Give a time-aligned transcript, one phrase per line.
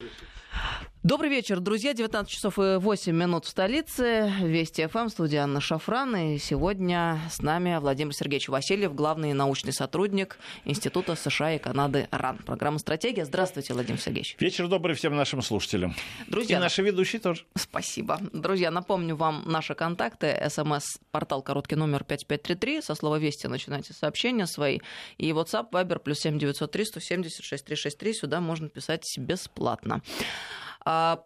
[0.00, 0.77] 失礼します。
[1.08, 1.94] Добрый вечер, друзья.
[1.94, 4.30] 19 часов и 8 минут в столице.
[4.42, 6.14] Вести ФМ, студия Анна Шафран.
[6.14, 12.40] И сегодня с нами Владимир Сергеевич Васильев, главный научный сотрудник Института США и Канады РАН.
[12.44, 13.24] Программа «Стратегия».
[13.24, 14.36] Здравствуйте, Владимир Сергеевич.
[14.38, 15.94] Вечер добрый всем нашим слушателям.
[16.26, 17.46] Друзья, и наши ведущие тоже.
[17.56, 18.18] Спасибо.
[18.34, 20.38] Друзья, напомню вам наши контакты.
[20.46, 22.82] СМС-портал короткий номер 5533.
[22.82, 24.80] Со слова «Вести» начинайте сообщения свои.
[25.16, 28.12] И WhatsApp, Viber, плюс 7903 170 6363.
[28.12, 30.02] Сюда можно писать бесплатно.
[30.90, 31.22] А,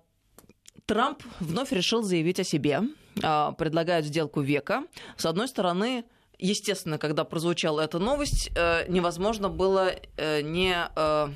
[0.86, 2.80] Трамп вновь решил заявить о себе,
[3.22, 4.82] а, предлагает сделку века.
[5.16, 6.04] С одной стороны,
[6.40, 11.28] естественно, когда прозвучала эта новость, э, невозможно было э, не э,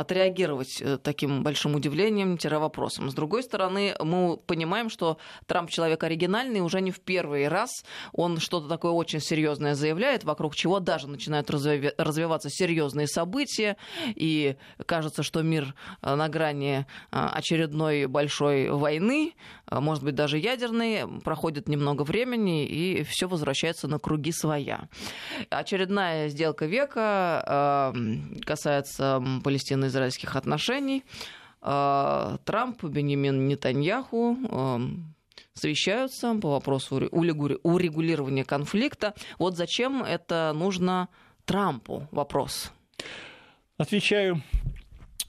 [0.00, 3.10] отреагировать э, таким большим удивлением-вопросом.
[3.10, 7.84] С другой стороны, мы понимаем, что Трамп человек оригинальный, уже не в первый раз.
[8.12, 15.22] Он что-то такое очень серьезное заявляет, вокруг чего даже начинают развиваться серьезные события, и кажется,
[15.22, 19.34] что мир э, на грани э, очередной большой войны,
[19.70, 24.88] может быть, даже ядерной, проходит немного времени, и все возвращается на круги своя.
[25.50, 27.94] Очередная сделка века
[28.44, 31.04] касается Палестины израильских отношений.
[31.62, 34.80] А, Трамп, Бенjamin Нетаньяху а,
[35.54, 39.14] совещаются по вопросу урегулирования конфликта.
[39.38, 41.08] Вот зачем это нужно
[41.44, 42.08] Трампу?
[42.10, 42.72] Вопрос.
[43.76, 44.42] Отвечаю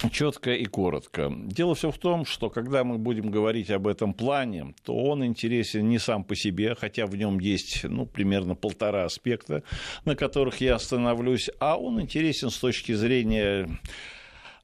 [0.09, 1.31] четко и коротко.
[1.35, 5.89] Дело все в том, что когда мы будем говорить об этом плане, то он интересен
[5.89, 9.63] не сам по себе, хотя в нем есть ну, примерно полтора аспекта,
[10.05, 13.69] на которых я остановлюсь, а он интересен с точки зрения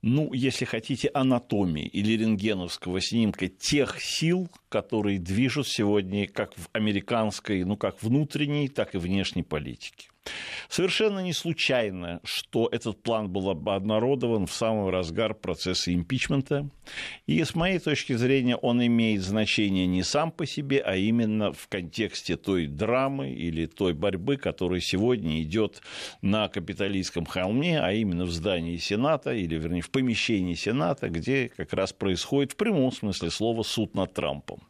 [0.03, 7.63] ну, если хотите, анатомии или рентгеновского снимка тех сил, которые движут сегодня как в американской,
[7.63, 10.09] ну, как внутренней, так и внешней политике.
[10.69, 16.69] Совершенно не случайно, что этот план был обнародован в самый разгар процесса импичмента.
[17.25, 21.67] И с моей точки зрения он имеет значение не сам по себе, а именно в
[21.67, 25.81] контексте той драмы или той борьбы, которая сегодня идет
[26.21, 31.73] на капиталистском холме, а именно в здании Сената, или вернее в помещении Сената, где как
[31.73, 34.61] раз происходит в прямом смысле слова суд над Трампом.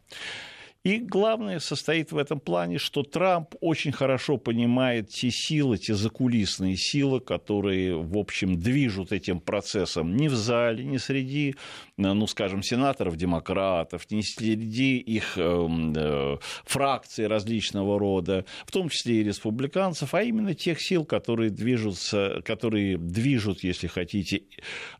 [0.83, 6.77] И главное состоит в этом плане, что Трамп очень хорошо понимает те силы, те закулисные
[6.77, 11.55] силы, которые, в общем, движут этим процессом ни в зале, ни среди,
[11.97, 19.23] ну, скажем, сенаторов-демократов, ни среди их э, э, фракций различного рода, в том числе и
[19.23, 24.43] республиканцев, а именно тех сил, которые движутся, которые движут, если хотите,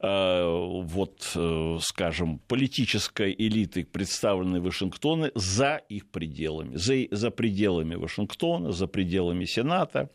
[0.01, 8.71] э, вот, э, скажем, политической элитой, представленной Вашингтоне, за их пределами, за, за пределами Вашингтона,
[8.71, 10.09] за пределами Сената.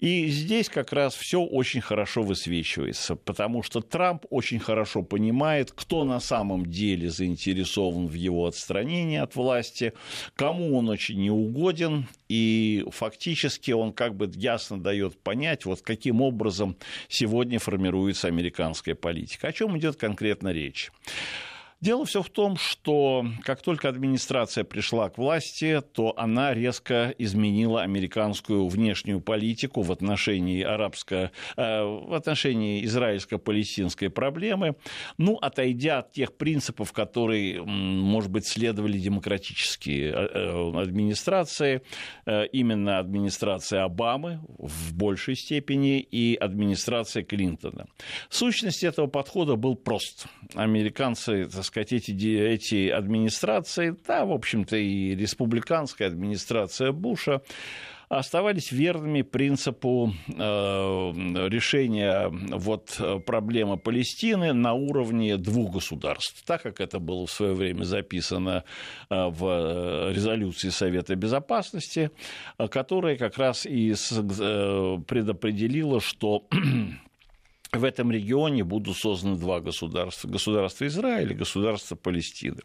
[0.00, 6.04] И здесь как раз все очень хорошо высвечивается, потому что Трамп очень хорошо понимает, кто
[6.04, 9.94] на самом деле заинтересован в его отстранении от власти,
[10.34, 16.76] кому он очень неугоден, и фактически он как бы ясно дает понять, вот каким образом
[17.08, 19.48] сегодня формируется американская политика.
[19.48, 20.90] О чем идет конкретно речь?
[21.84, 27.82] Дело все в том, что как только администрация пришла к власти, то она резко изменила
[27.82, 34.76] американскую внешнюю политику в отношении арабско, э, в отношении израильско-палестинской проблемы,
[35.18, 41.82] ну, отойдя от тех принципов, которые, может быть, следовали демократические э, э, администрации,
[42.52, 47.88] именно администрация Обамы в большей степени и администрация Клинтона.
[48.30, 50.26] Сущность этого подхода был прост.
[50.54, 57.42] Американцы, так сказать, эти, эти администрации, да, в общем-то, и республиканская администрация Буша,
[58.08, 60.32] оставались верными принципу э,
[61.48, 67.84] решения вот, проблемы Палестины на уровне двух государств, так как это было в свое время
[67.84, 68.64] записано
[69.10, 72.10] э, в резолюции Совета Безопасности,
[72.70, 76.46] которая как раз и э, предопределила, что
[77.76, 80.28] в этом регионе будут созданы два государства.
[80.28, 82.60] Государство Израиль и государство Палестины.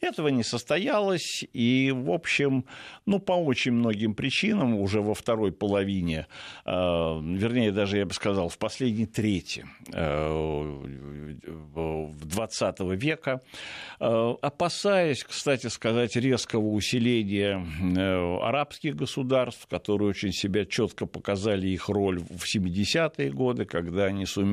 [0.00, 2.64] Этого не состоялось, и, в общем,
[3.06, 6.26] ну, по очень многим причинам уже во второй половине,
[6.64, 11.34] э, вернее, даже, я бы сказал, в последней трети э,
[12.22, 13.40] 20 века,
[13.98, 17.64] опасаясь, кстати сказать, резкого усиления
[18.42, 24.51] арабских государств, которые очень себя четко показали их роль в 70-е годы, когда они сумели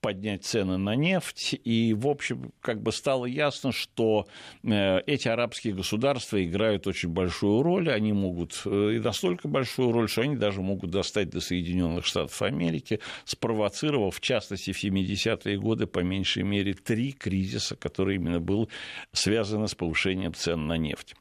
[0.00, 4.26] поднять цены на нефть, и, в общем, как бы стало ясно, что
[4.62, 10.36] эти арабские государства играют очень большую роль, они могут, и настолько большую роль, что они
[10.36, 16.42] даже могут достать до Соединенных Штатов Америки, спровоцировав, в частности, в 70-е годы, по меньшей
[16.42, 18.68] мере, три кризиса, которые именно были
[19.12, 21.14] связаны с повышением цен на нефть.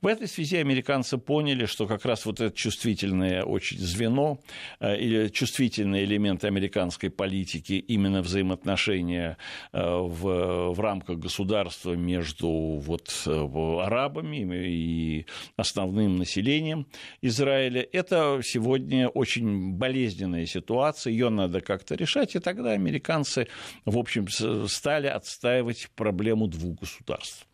[0.00, 4.38] В этой связи американцы поняли, что как раз вот это чувствительное очень звено
[4.80, 9.36] э, или чувствительный элемент американской политики, именно взаимоотношения
[9.72, 15.26] э, в, в рамках государства между вот э, арабами и
[15.56, 16.86] основным населением
[17.22, 23.48] Израиля, это сегодня очень болезненная ситуация, ее надо как-то решать, и тогда американцы,
[23.84, 24.26] в общем,
[24.68, 27.46] стали отстаивать проблему двух государств.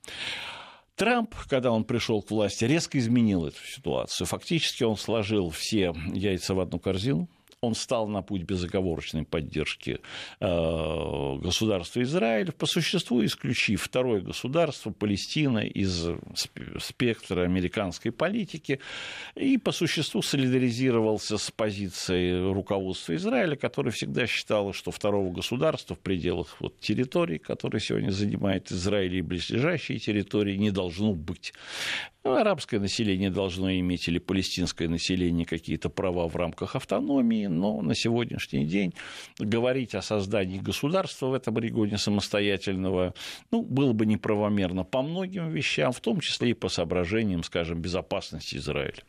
[0.96, 4.26] Трамп, когда он пришел к власти, резко изменил эту ситуацию.
[4.28, 7.28] Фактически он сложил все яйца в одну корзину,
[7.64, 10.00] он стал на путь безоговорочной поддержки
[10.40, 16.06] э, государства Израиль, по существу исключив второе государство, Палестина, из
[16.80, 18.80] спектра американской политики,
[19.34, 26.00] и по существу солидаризировался с позицией руководства Израиля, которое всегда считало, что второго государства в
[26.00, 31.52] пределах вот, территорий, которые сегодня занимает Израиль и близлежащие территории, не должно быть.
[32.24, 37.94] Ну, арабское население должно иметь или палестинское население какие-то права в рамках автономии, но на
[37.94, 38.94] сегодняшний день
[39.38, 43.12] говорить о создании государства в этом регионе самостоятельного
[43.50, 48.56] ну, было бы неправомерно по многим вещам, в том числе и по соображениям, скажем, безопасности
[48.56, 49.02] Израиля.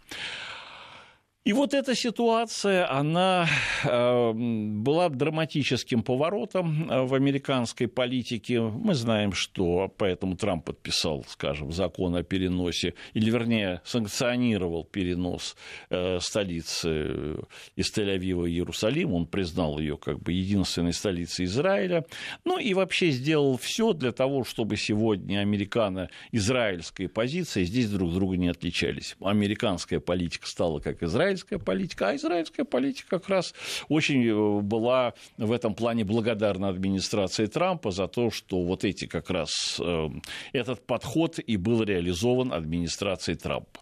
[1.45, 3.47] И вот эта ситуация, она
[3.83, 8.61] э, была драматическим поворотом э, в американской политике.
[8.61, 15.55] Мы знаем, что поэтому Трамп подписал, скажем, закон о переносе, или вернее санкционировал перенос
[15.91, 17.35] э, столицы
[17.75, 19.13] из Тель-Авива в Иерусалим.
[19.13, 22.05] Он признал ее как бы единственной столицей Израиля.
[22.43, 28.47] Ну и вообще сделал все для того, чтобы сегодня американо-израильская позиция здесь друг друга не
[28.47, 29.15] отличались.
[29.21, 33.53] Американская политика стала как Израиль израильская политика, а израильская политика как раз
[33.89, 39.29] очень э, была в этом плане благодарна администрации Трампа за то, что вот эти как
[39.29, 40.09] раз э,
[40.53, 43.81] этот подход и был реализован администрацией Трампа.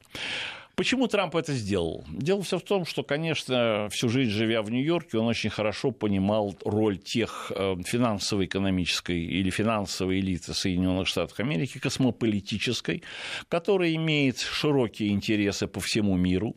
[0.75, 2.03] Почему Трамп это сделал?
[2.09, 6.55] Дело все в том, что, конечно, всю жизнь живя в Нью-Йорке, он очень хорошо понимал
[6.65, 13.03] роль тех э, финансово-экономической или финансовой элиты Соединенных Штатов Америки, космополитической,
[13.49, 16.55] которая имеет широкие интересы по всему миру,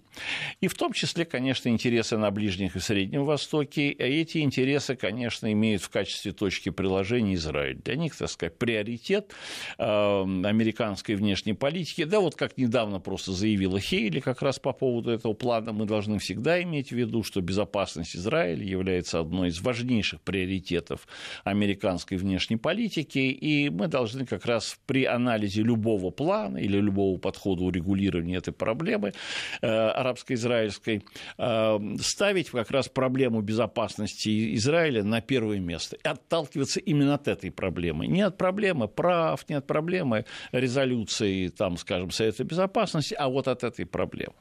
[0.63, 3.91] и в том числе, конечно, интересы на Ближнем и Среднем Востоке.
[3.91, 7.77] И эти интересы, конечно, имеют в качестве точки приложения Израиль.
[7.85, 9.33] Для них, так сказать, приоритет
[9.79, 12.05] э, американской внешней политики.
[12.05, 15.85] Да, вот как недавно просто заявила Хей, или как раз по поводу этого плана мы
[15.85, 21.09] должны всегда иметь в виду, что безопасность Израиля является одной из важнейших приоритетов
[21.45, 27.65] американской внешней политики, и мы должны как раз при анализе любого плана или любого подхода
[27.65, 29.13] урегулирования этой проблемы
[29.61, 31.05] э, арабско-израильской
[31.39, 37.51] э, ставить как раз проблему безопасности Израиля на первое место и отталкиваться именно от этой
[37.51, 38.07] проблемы.
[38.07, 43.65] Не от проблемы прав, не от проблемы резолюции, там, скажем, Совета Безопасности, а вот от
[43.65, 44.33] этой проблем.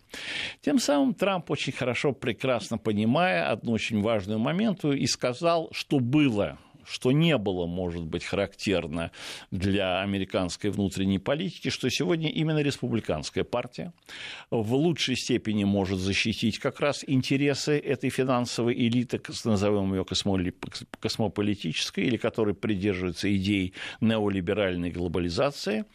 [0.62, 6.57] Тем самым Трамп очень хорошо, прекрасно понимая одну очень важную моменту, и сказал, что было
[6.87, 9.11] что не было, может быть, характерно
[9.51, 13.93] для американской внутренней политики, что сегодня именно республиканская партия
[14.51, 20.05] в лучшей степени может защитить как раз интересы этой финансовой элиты, назовем ее
[20.99, 25.85] космополитической, или которая придерживается идей неолиберальной глобализации,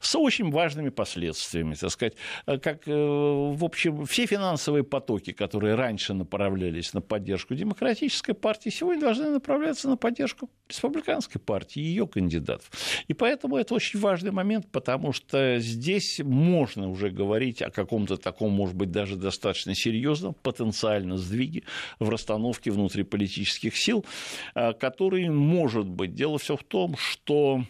[0.00, 1.74] с очень важными последствиями.
[1.74, 2.14] Так сказать,
[2.46, 9.02] как, э, в общем, все финансовые потоки, которые раньше направлялись на поддержку демократической партии, сегодня
[9.02, 12.70] должны направляться на поддержку поддержку республиканской партии ее кандидатов.
[13.08, 18.52] И поэтому это очень важный момент, потому что здесь можно уже говорить о каком-то таком,
[18.52, 21.62] может быть, даже достаточно серьезном потенциально сдвиге
[21.98, 24.04] в расстановке внутриполитических сил,
[24.54, 26.14] а, который может быть.
[26.14, 27.62] Дело все в том, что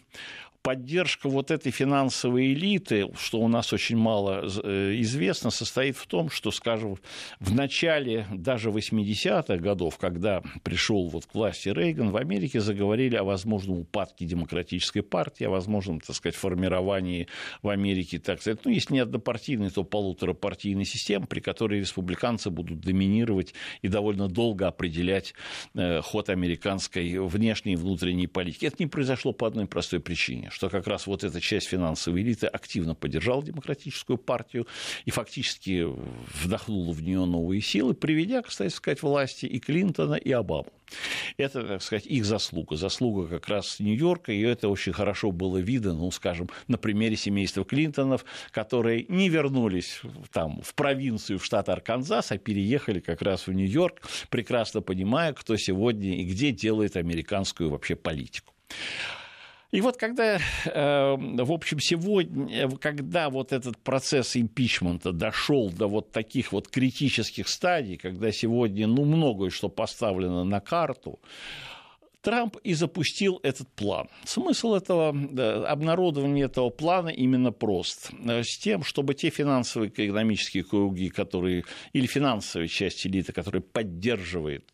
[0.63, 6.31] поддержка вот этой финансовой элиты, что у нас очень мало э, известно, состоит в том,
[6.31, 6.97] что, скажем,
[7.41, 13.25] в начале даже 80-х годов, когда пришел вот к власти Рейган, в Америке заговорили о
[13.25, 17.29] возможном упадке демократической партии, о возможном, так сказать, формировании
[17.63, 22.81] в Америке, так сказать, ну, если не однопартийной, то полуторапартийной системы, при которой республиканцы будут
[22.81, 25.35] доминировать и довольно долго определять
[25.75, 28.67] э, ход американской внешней и внутренней политики.
[28.67, 32.49] Это не произошло по одной простой причине что как раз вот эта часть финансовой элиты
[32.49, 34.67] активно поддержала демократическую партию
[35.05, 35.87] и фактически
[36.43, 40.73] вдохнула в нее новые силы, приведя, кстати сказать, власти и Клинтона, и Обаму.
[41.37, 42.75] Это, так сказать, их заслуга.
[42.75, 47.65] Заслуга как раз Нью-Йорка, и это очень хорошо было видно, ну, скажем, на примере семейства
[47.65, 50.01] Клинтонов, которые не вернулись
[50.33, 55.57] там, в провинцию, в штат Арканзас, а переехали как раз в Нью-Йорк, прекрасно понимая, кто
[55.57, 58.53] сегодня и где делает американскую вообще политику.
[59.71, 66.11] И вот когда, э, в общем, сегодня, когда вот этот процесс импичмента дошел до вот
[66.11, 71.21] таких вот критических стадий, когда сегодня, ну, многое что поставлено на карту,
[72.21, 74.09] Трамп и запустил этот план.
[74.25, 75.11] Смысл этого,
[75.71, 78.11] обнародования этого плана именно прост.
[78.25, 84.65] Э, с тем, чтобы те финансовые экономические круги, которые, или финансовая часть элиты, которая поддерживает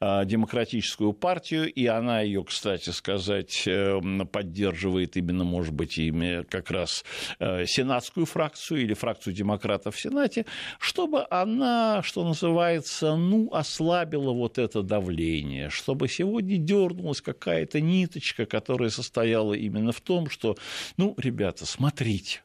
[0.00, 6.70] э, демократическую партию, и она ее, кстати сказать, э, поддерживает именно, может быть, ими как
[6.70, 7.04] раз
[7.38, 10.46] сенатскую фракцию или фракцию демократов в Сенате,
[10.78, 18.46] чтобы она, что называется, ну, ослабила вот это давление, чтобы сегодня дернула дернулась какая-то ниточка,
[18.46, 20.56] которая состояла именно в том, что,
[20.96, 22.42] ну, ребята, смотрите,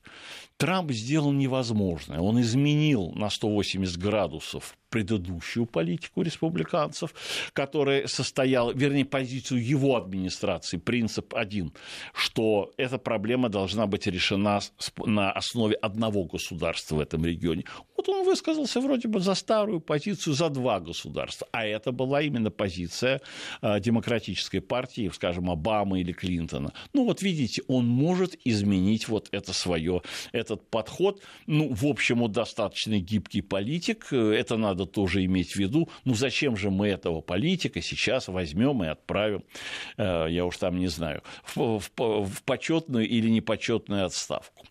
[0.57, 2.19] Трамп сделал невозможное.
[2.19, 7.13] Он изменил на 180 градусов предыдущую политику республиканцев,
[7.53, 11.73] которая состояла, вернее, позицию его администрации, принцип один,
[12.13, 14.59] что эта проблема должна быть решена
[15.05, 17.65] на основе одного государства в этом регионе.
[17.95, 22.49] Вот он высказался вроде бы за старую позицию за два государства, а это была именно
[22.49, 23.21] позиция
[23.61, 26.73] а, демократической партии, скажем, Обамы или Клинтона.
[26.93, 31.21] Ну вот видите, он может изменить вот это свое, этот подход.
[31.47, 36.13] Ну, в общем, он достаточно гибкий политик, это надо надо тоже иметь в виду, ну
[36.13, 39.43] зачем же мы этого политика сейчас возьмем и отправим,
[39.97, 44.65] э, я уж там не знаю, в, в, в почетную или непочетную отставку.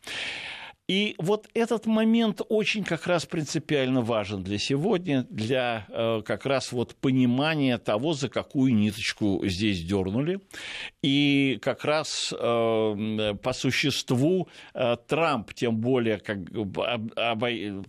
[0.89, 6.73] И вот этот момент очень как раз принципиально важен для сегодня, для э, как раз
[6.73, 10.41] вот понимания того, за какую ниточку здесь дернули.
[11.03, 16.39] И как раз э, по существу э, Трамп, тем более, как,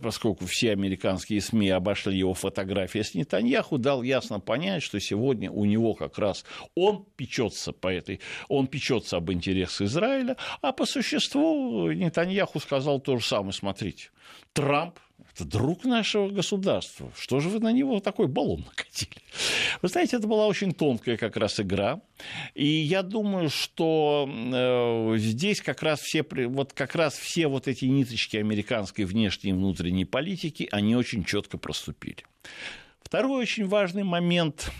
[0.02, 5.64] поскольку все американские СМИ обошли его фотографии с Нетаньяху, дал ясно понять, что сегодня у
[5.64, 11.90] него как раз он печется по этой, он печется об интересах Израиля, а по существу
[11.90, 14.10] Нетаньяху сказал, сказал то же самое, смотрите,
[14.52, 14.98] Трамп
[15.32, 17.12] это друг нашего государства.
[17.16, 19.22] Что же вы на него такой баллон накатили?
[19.80, 22.00] Вы знаете, это была очень тонкая как раз игра.
[22.54, 27.84] И я думаю, что э, здесь как раз все, вот как раз все вот эти
[27.84, 32.24] ниточки американской внешней и внутренней политики, они очень четко проступили.
[33.00, 34.72] Второй очень важный момент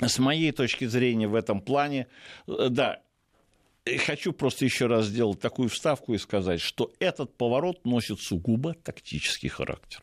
[0.00, 2.08] с моей точки зрения в этом плане,
[2.48, 3.02] э, да,
[4.06, 9.48] хочу просто еще раз сделать такую вставку и сказать, что этот поворот носит сугубо тактический
[9.48, 10.02] характер.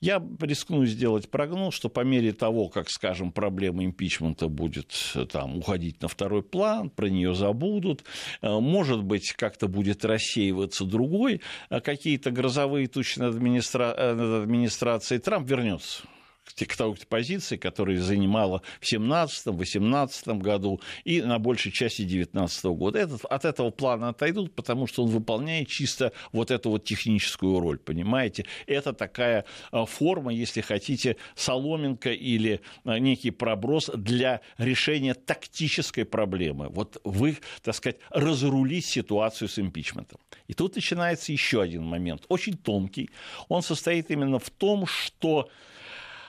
[0.00, 4.92] Я рискну сделать прогноз, что по мере того, как, скажем, проблема импичмента будет
[5.30, 8.02] там, уходить на второй план, про нее забудут,
[8.40, 11.40] э, может быть, как-то будет рассеиваться другой,
[11.70, 13.94] какие-то грозовые тучи над, администра...
[13.96, 16.02] Э, над администрацией Трамп вернется
[16.44, 22.98] к позиции, которую занимала в 2017-2018 году и на большей части 2019 года.
[22.98, 27.78] Этот, от этого плана отойдут, потому что он выполняет чисто вот эту вот техническую роль,
[27.78, 28.44] понимаете?
[28.66, 36.68] Это такая а, форма, если хотите, соломинка или а, некий проброс для решения тактической проблемы.
[36.68, 40.18] Вот вы, так сказать, разрулить ситуацию с импичментом.
[40.48, 43.10] И тут начинается еще один момент, очень тонкий.
[43.48, 45.50] Он состоит именно в том, что Э,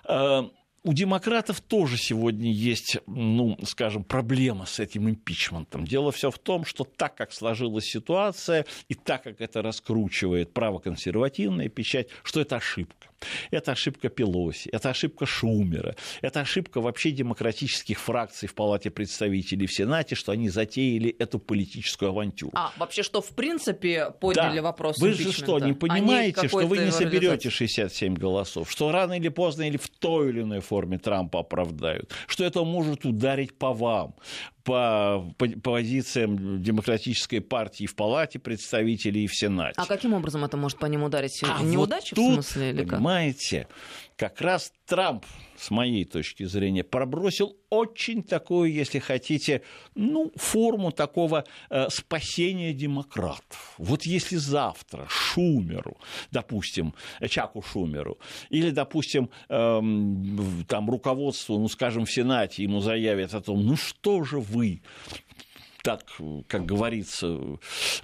[0.05, 5.85] у демократов тоже сегодня есть, ну, скажем, проблема с этим импичментом.
[5.85, 11.69] Дело все в том, что так как сложилась ситуация и так как это раскручивает правоконсервативная
[11.69, 13.07] печать, что это ошибка.
[13.51, 19.73] Это ошибка Пелоси, это ошибка Шумера, это ошибка вообще демократических фракций в Палате представителей в
[19.73, 22.51] Сенате, что они затеяли эту политическую авантюру.
[22.55, 24.63] А, вообще, что в принципе подняли да.
[24.63, 29.29] вопрос Вы же что, не понимаете, что вы не соберете 67 голосов, что рано или
[29.29, 34.15] поздно или в той или иной форме Трампа оправдают, что это может ударить по вам.
[34.63, 39.73] По, по позициям демократической партии в Палате представителей и в Сенате.
[39.77, 41.41] А каким образом это может по ним ударить?
[41.43, 42.69] А Неудача вот тут, в смысле?
[42.69, 42.99] Или как?
[42.99, 43.67] Понимаете,
[44.15, 45.25] как раз Трамп,
[45.57, 49.61] с моей точки зрения, пробросил очень такую, если хотите,
[49.95, 53.73] ну, форму такого э, спасения демократов.
[53.77, 55.97] Вот если завтра Шумеру,
[56.31, 56.93] допустим,
[57.29, 59.81] Чаку Шумеру, или, допустим, э,
[60.67, 64.81] там руководству, ну, скажем, в Сенате ему заявят о том, ну что же вы,
[65.83, 66.05] так,
[66.47, 67.37] как говорится,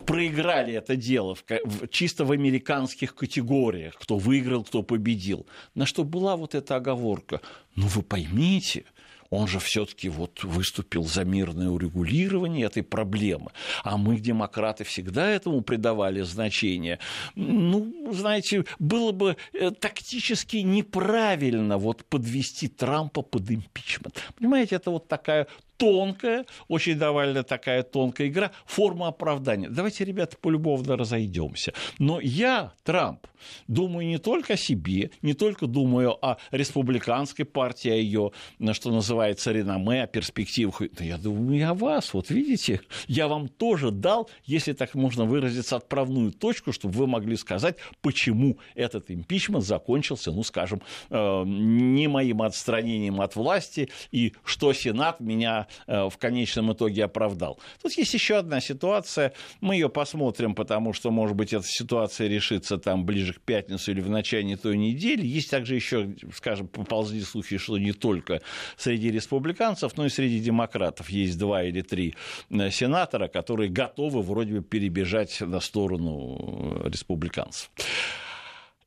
[0.05, 5.47] проиграли это дело в, в, чисто в американских категориях, кто выиграл, кто победил.
[5.75, 7.39] На что была вот эта оговорка.
[7.75, 8.83] Ну вы поймите,
[9.29, 13.51] он же все-таки вот выступил за мирное урегулирование этой проблемы.
[13.83, 16.99] А мы, демократы, всегда этому придавали значение.
[17.35, 24.21] Ну, знаете, было бы э, тактически неправильно вот подвести Трампа под импичмент.
[24.37, 25.47] Понимаете, это вот такая
[25.79, 29.69] тонкая, очень довольно такая тонкая игра, форма оправдания.
[29.69, 31.73] Давайте, ребята, полюбовно разойдемся.
[31.97, 33.25] Но я, Трамп,
[33.67, 38.31] думаю не только о себе, не только думаю о республиканской партии, о ее,
[38.73, 40.81] что называется, реноме, о перспективах.
[40.99, 42.13] Я думаю и о вас.
[42.13, 47.37] Вот видите, я вам тоже дал, если так можно выразиться, отправную точку, чтобы вы могли
[47.37, 54.73] сказать, почему этот импичмент закончился, ну, скажем, э, не моим отстранением от власти, и что
[54.73, 57.59] Сенат меня в конечном итоге оправдал.
[57.81, 62.77] Тут есть еще одна ситуация, мы ее посмотрим, потому что, может быть, эта ситуация решится
[62.77, 65.25] там ближе к пятнице или в начале той недели.
[65.25, 68.41] Есть также еще, скажем, поползли слухи, что не только
[68.77, 72.15] среди республиканцев, но и среди демократов есть два или три
[72.49, 77.71] э, сенатора, которые готовы вроде бы перебежать на сторону э, республиканцев.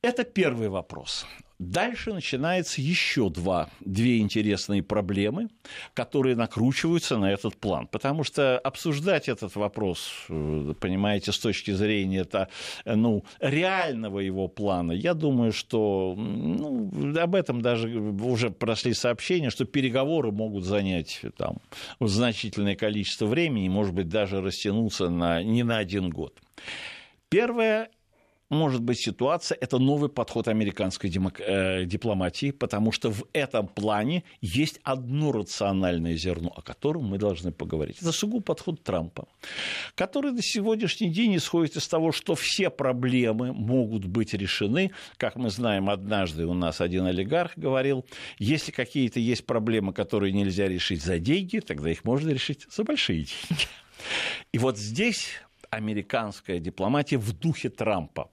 [0.02, 1.26] Это первый вопрос.
[1.62, 5.49] Дальше начинается еще два, две интересные проблемы,
[5.95, 7.87] которые накручиваются на этот план.
[7.87, 12.49] Потому что обсуждать этот вопрос, э, понимаете, с точки зрения это,
[12.85, 19.64] ну, реального его плана, я думаю, что ну, об этом даже уже прошли сообщения, что
[19.64, 21.59] переговоры могут занять там,
[22.00, 26.35] значительное количество времени, может быть, даже растянуться на, не на один год.
[27.28, 27.88] Первое
[28.52, 31.40] может быть ситуация, это новый подход американской демок...
[31.40, 37.50] э, дипломатии, потому что в этом плане есть одно рациональное зерно, о котором мы должны
[37.50, 37.97] поговорить.
[38.00, 39.26] Это сугубо подход Трампа,
[39.94, 44.90] который на сегодняшний день исходит из того, что все проблемы могут быть решены.
[45.16, 48.04] Как мы знаем, однажды у нас один олигарх говорил,
[48.38, 53.25] если какие-то есть проблемы, которые нельзя решить за деньги, тогда их можно решить за большие
[53.25, 53.66] деньги.
[54.52, 55.28] И вот здесь
[55.73, 58.31] американская дипломатия в духе Трампа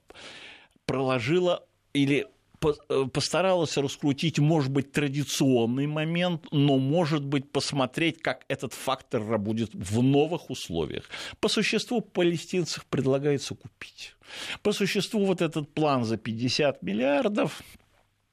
[0.86, 2.28] проложила или
[2.62, 9.72] э, постаралась раскрутить, может быть, традиционный момент, но, может быть, посмотреть, как этот фактор работает
[9.74, 11.06] в новых условиях.
[11.40, 14.16] По существу палестинцев предлагается купить.
[14.62, 17.64] По существу вот этот план за 50 миллиардов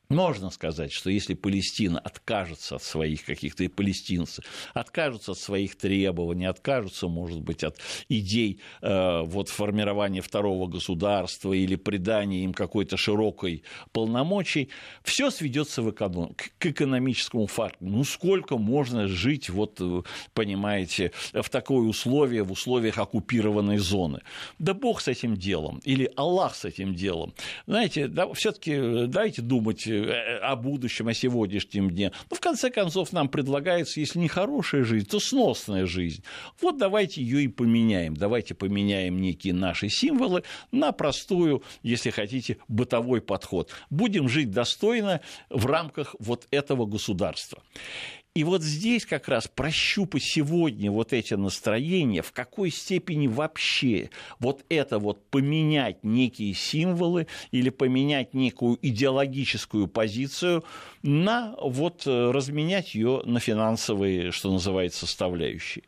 [0.08, 4.42] можно сказать, что если Палестина откажется от своих каких-то и палестинцы,
[4.72, 11.74] откажутся от своих требований, откажутся, может быть, от идей э, вот, формирования второго государства или
[11.74, 14.68] придания им какой-то широкой полномочий,
[15.02, 16.34] все сведется в эконом...
[16.58, 17.78] к экономическому факту.
[17.80, 20.02] Ну, сколько можно жить, вот, э,
[20.34, 24.20] понимаете, в такое условие, в условиях оккупированной зоны?
[24.60, 27.34] Да Бог с этим делом, или Аллах с этим делом.
[27.66, 32.12] Знаете, да, все-таки э, дайте думать Э, о будущем, о сегодняшнем дне.
[32.30, 36.22] Но в конце концов нам предлагается, если не хорошая жизнь, то сносная жизнь.
[36.60, 38.14] Вот давайте ее и поменяем.
[38.14, 43.70] Давайте поменяем некие наши символы на простую, если хотите, бытовой подход.
[43.90, 47.62] Будем жить достойно в рамках вот этого государства.
[48.36, 54.62] И вот здесь как раз прощупать сегодня вот эти настроения, в какой степени вообще вот
[54.68, 60.64] это вот поменять некие символы или поменять некую идеологическую позицию
[61.02, 65.84] на вот э, разменять ее на финансовые, что называется, составляющие.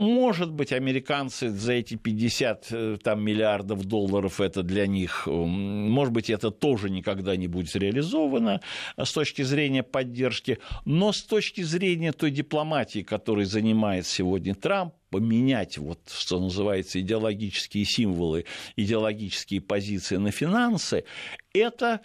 [0.00, 6.30] Может быть, американцы за эти 50 э, там, миллиардов долларов это для них, может быть,
[6.30, 8.62] это тоже никогда не будет реализовано
[8.96, 14.94] э, с точки зрения поддержки, но с точки зрения той дипломатии, которой занимает сегодня Трамп,
[15.10, 21.04] поменять, вот, что называется, идеологические символы, идеологические позиции на финансы,
[21.52, 22.00] это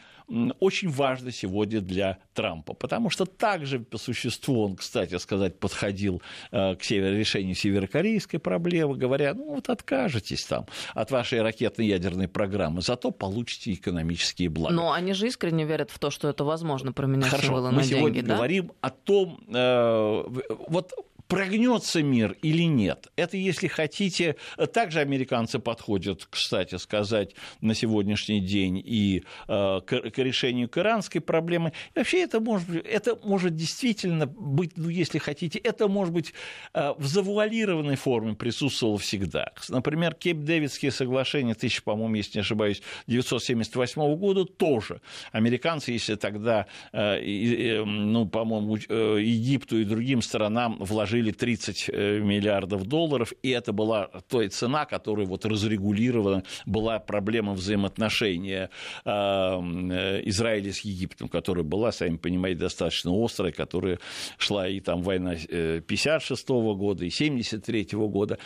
[0.60, 6.76] очень важно сегодня для Трампа, потому что также по существу он, кстати сказать, подходил э,
[6.76, 13.74] к решению северокорейской проблемы, говоря, ну вот откажетесь там от вашей ракетно-ядерной программы, зато получите
[13.74, 14.74] экономические блага.
[14.76, 18.16] Но они же искренне верят в то, что это возможно променять Хорошо, мы на сегодня
[18.16, 18.36] деньги, да?
[18.36, 20.24] говорим о том, э,
[20.68, 20.94] вот
[21.28, 23.08] прогнется мир или нет.
[23.16, 24.36] Это, если хотите,
[24.74, 31.22] также американцы подходят, кстати сказать, на сегодняшний день и э, к, к решению к иранской
[31.22, 31.74] проблемы.
[31.96, 36.34] И вообще это может, это может действительно быть, ну, если хотите, это может быть
[36.74, 39.52] э, в завуалированной форме присутствовало всегда.
[39.70, 45.02] Например, Кейп-Дэвидские соглашения, тысяча, по-моему, если не ошибаюсь, 1978 года тоже.
[45.32, 51.90] Американцы, если тогда, э, э, ну, по-моему, э, Египту и другим странам вложили вложили 30
[51.94, 58.70] э, миллиардов долларов, и это была той цена, которая вот разрегулирована, была проблема взаимоотношения
[59.06, 64.00] э, э, Израиля с Египтом, которая была, сами понимаете, достаточно острая, которая
[64.38, 68.38] шла и там война 56 года, и 73 года.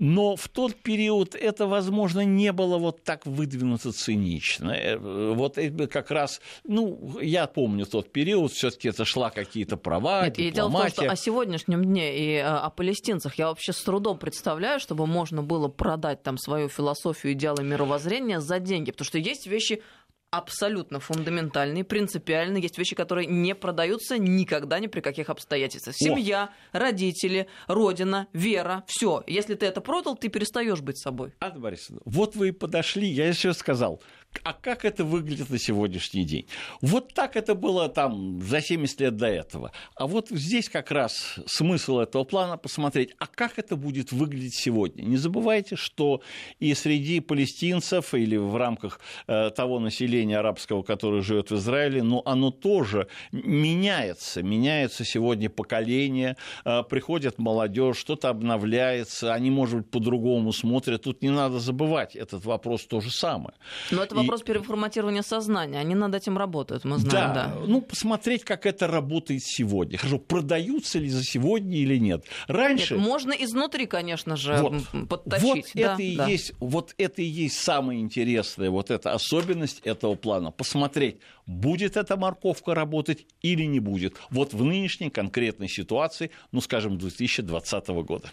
[0.00, 4.98] Но в тот период это, возможно, не было вот так выдвинуто цинично.
[4.98, 10.24] Вот это как раз, ну, я помню тот период, все таки это шла какие-то права,
[10.24, 10.48] Нет, дипломатия.
[10.48, 13.72] И дело в том, что о сегодняшнем дне Украине и э, о палестинцах я вообще
[13.72, 18.90] с трудом представляю, чтобы можно было продать там свою философию, идеалы мировоззрения за деньги.
[18.90, 19.82] Потому что есть вещи
[20.30, 22.62] абсолютно фундаментальные, принципиальные.
[22.62, 25.96] Есть вещи, которые не продаются никогда ни при каких обстоятельствах.
[25.96, 26.78] Семья, О.
[26.78, 29.24] родители, родина, вера, все.
[29.26, 31.32] Если ты это продал, ты перестаешь быть собой.
[31.40, 34.00] Анна Борисовна, вот вы и подошли, я еще сказал,
[34.42, 36.46] а как это выглядит на сегодняшний день?
[36.80, 39.72] Вот так это было там за 70 лет до этого.
[39.94, 45.02] А вот здесь как раз смысл этого плана посмотреть, а как это будет выглядеть сегодня.
[45.02, 46.22] Не забывайте, что
[46.58, 52.22] и среди палестинцев или в рамках э, того населения арабского, которое живет в Израиле, но
[52.24, 54.42] оно тоже меняется.
[54.42, 61.02] Меняется сегодня поколение, э, приходит молодежь, что-то обновляется, они, может быть, по-другому смотрят.
[61.02, 63.54] Тут не надо забывать, этот вопрос то же самое.
[63.90, 65.78] Но это вопрос переформатирования сознания.
[65.78, 67.34] Они над этим работают, мы знаем.
[67.34, 67.54] Да, да.
[67.66, 69.98] ну, посмотреть, как это работает сегодня.
[69.98, 72.24] Хорошо, продаются ли за сегодня или нет.
[72.48, 72.94] Раньше...
[72.94, 75.44] Нет, можно изнутри, конечно же, вот, подтащить.
[75.44, 76.26] Вот, да, это и да.
[76.26, 80.50] есть, вот это и есть самое интересное, вот эта особенность этого плана.
[80.50, 84.16] Посмотреть, будет эта морковка работать или не будет.
[84.30, 88.30] Вот в нынешней конкретной ситуации, ну, скажем, 2020 года.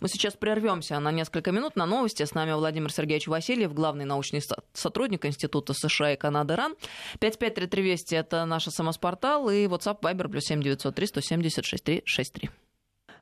[0.00, 2.24] Мы сейчас прервемся на несколько минут на новости.
[2.24, 6.74] С нами Владимир Сергеевич Васильев, главный научный сотрудник Института США и Канады РАН.
[7.20, 12.50] 553320– это наш СМС-портал и WhatsApp Viber плюс 7903 176 363.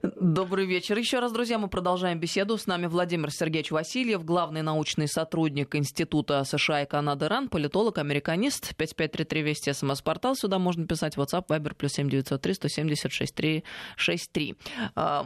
[0.02, 0.96] Добрый вечер.
[0.96, 2.56] Еще раз, друзья, мы продолжаем беседу.
[2.56, 8.74] С нами Владимир Сергеевич Васильев, главный научный сотрудник Института США и Канады РАН, политолог, американист.
[8.76, 10.36] 5533 Вести СМС-портал.
[10.36, 14.56] Сюда можно писать WhatsApp, Viber, плюс 7903 176 363.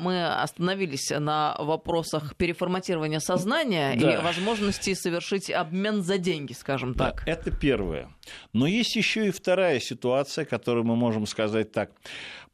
[0.00, 4.14] Мы остановились на вопросах переформатирования сознания да.
[4.14, 7.22] и возможности совершить обмен за деньги, скажем так.
[7.24, 8.12] Да, это первое.
[8.52, 11.92] Но есть еще и вторая ситуация, которую мы можем сказать так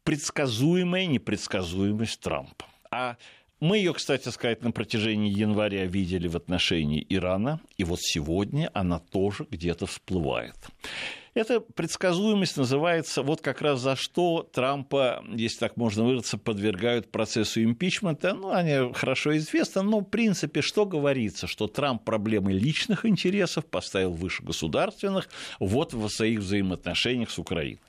[0.03, 2.65] предсказуемая непредсказуемость Трампа.
[2.91, 3.17] А
[3.59, 8.99] мы ее, кстати сказать, на протяжении января видели в отношении Ирана, и вот сегодня она
[8.99, 10.55] тоже где-то всплывает.
[11.33, 17.63] Эта предсказуемость называется вот как раз за что Трампа, если так можно выразиться, подвергают процессу
[17.63, 18.33] импичмента.
[18.33, 24.11] Ну, они хорошо известны, но в принципе что говорится, что Трамп проблемы личных интересов поставил
[24.11, 27.79] выше государственных вот в своих взаимоотношениях с Украиной.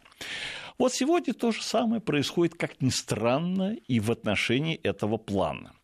[0.82, 5.74] Вот сегодня то же самое происходит, как ни странно, и в отношении этого плана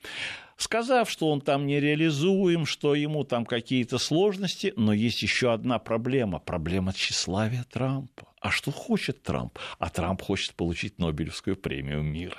[0.57, 6.41] сказав, что он там нереализуем, что ему там какие-то сложности, но есть еще одна проблема,
[6.41, 8.27] проблема тщеславия Трампа.
[8.41, 9.59] А что хочет Трамп?
[9.79, 12.39] А Трамп хочет получить Нобелевскую премию мира.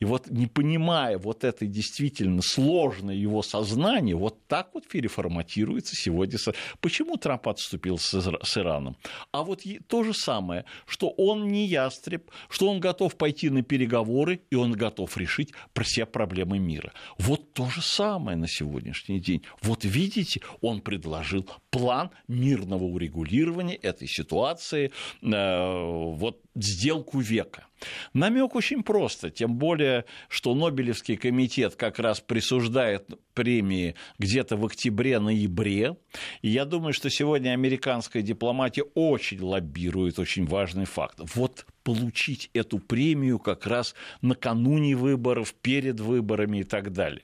[0.00, 6.38] И вот не понимая вот это действительно сложное его сознание, вот так вот переформатируется сегодня.
[6.80, 8.14] Почему Трамп отступил с
[8.56, 8.96] Ираном?
[9.32, 14.40] А вот то же самое, что он не ястреб, что он готов пойти на переговоры,
[14.50, 16.92] и он готов решить про все проблемы мира.
[17.18, 19.42] Вот то же самое на сегодняшний день.
[19.62, 24.92] Вот видите, он предложил план мирного урегулирования этой ситуации,
[25.30, 27.66] вот сделку века.
[28.12, 35.96] Намек очень просто, тем более, что Нобелевский комитет как раз присуждает премии где-то в октябре-ноябре.
[36.42, 41.18] И я думаю, что сегодня американская дипломатия очень лоббирует очень важный факт.
[41.34, 47.22] Вот получить эту премию как раз накануне выборов, перед выборами и так далее.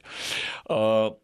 [0.69, 1.17] А,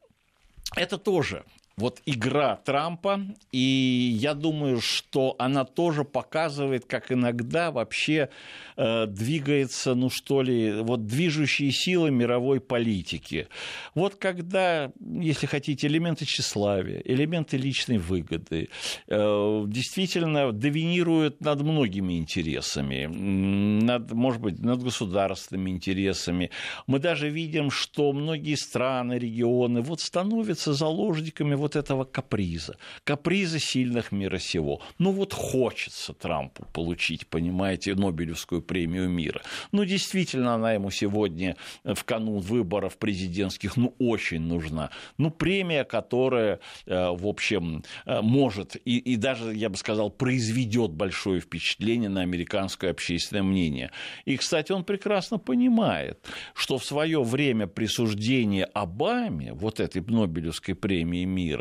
[0.77, 1.45] это тоже
[1.83, 8.29] вот игра Трампа, и я думаю, что она тоже показывает, как иногда вообще
[8.77, 13.49] э, двигается, ну что ли, вот движущие силы мировой политики.
[13.97, 18.69] Вот когда, если хотите, элементы тщеславия, элементы личной выгоды
[19.09, 26.51] э, действительно доминируют над многими интересами, над, может быть, над государственными интересами.
[26.87, 34.13] Мы даже видим, что многие страны, регионы вот становятся заложниками вот этого каприза, каприза сильных
[34.13, 34.83] мира сего.
[34.99, 39.43] Ну вот хочется Трампу получить, понимаете, Нобелевскую премию мира.
[39.73, 44.91] Ну действительно она ему сегодня в канун выборов президентских ну очень нужна.
[45.19, 50.93] Ну премия, которая, э, в общем, э, может и, и даже, я бы сказал, произведет
[50.93, 53.91] большое впечатление на американское общественное мнение.
[54.25, 56.19] И, кстати, он прекрасно понимает,
[56.55, 61.52] что в свое время присуждение Обаме вот этой Нобелевской премии мира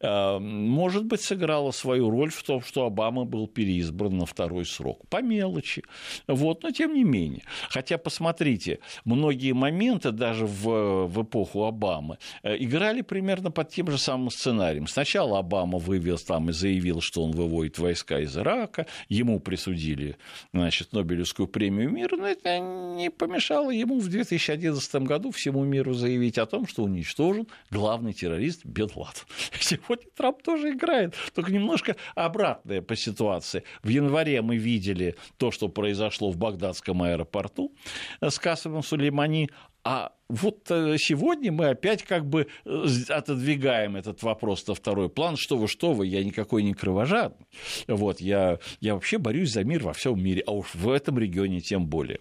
[0.00, 5.06] Э, может быть, сыграла свою роль в том, что Обама был переизбран на второй срок.
[5.08, 5.82] По мелочи.
[6.26, 7.42] Вот, но тем не менее.
[7.68, 13.98] Хотя, посмотрите, многие моменты даже в, в эпоху Обамы э, играли примерно под тем же
[13.98, 14.86] самым сценарием.
[14.86, 20.16] Сначала Обама вывел там и заявил, что он выводит войска из Ирака, ему присудили
[20.52, 26.38] значит, Нобелевскую премию мира, но это не помешало ему в 2011 году всему миру заявить
[26.38, 29.19] о том, что уничтожен главный террорист Бен Ладен.
[29.60, 33.64] Сегодня Трамп тоже играет, только немножко обратное по ситуации.
[33.82, 37.72] В январе мы видели то, что произошло в Багдадском аэропорту
[38.20, 39.50] с Касовым Сулеймани,
[39.82, 45.36] а вот э, сегодня мы опять как бы э, отодвигаем этот вопрос на второй план.
[45.36, 47.46] Что вы, что вы, я никакой не кровожадный.
[47.88, 51.60] Вот, я, я вообще борюсь за мир во всем мире, а уж в этом регионе
[51.60, 52.20] тем более.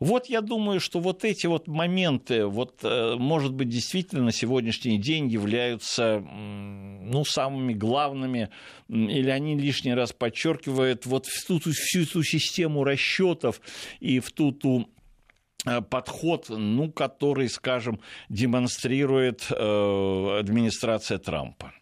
[0.00, 4.98] Вот я думаю, что вот эти вот моменты, вот, э, может быть, действительно на сегодняшний
[4.98, 8.48] день являются ну, самыми главными,
[8.88, 13.60] или они лишний раз подчеркивают вот всю, всю эту систему расчетов
[14.00, 14.88] и в ту, ту
[15.90, 21.72] подход, ну, который, скажем, демонстрирует э, администрация Трампа.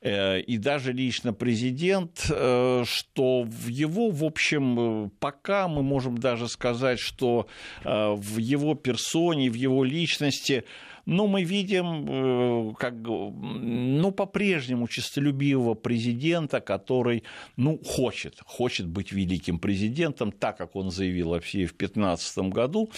[0.00, 6.98] Э, и даже лично президент, что в его, в общем, пока мы можем даже сказать,
[7.00, 7.46] что
[7.84, 10.64] в его персоне, в его личности
[11.06, 17.22] но мы видим как, ну, по-прежнему честолюбивого президента, который
[17.56, 22.90] ну, хочет, хочет быть великим президентом, так как он заявил вообще в 2015 году.